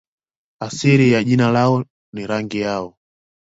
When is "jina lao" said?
1.23-1.85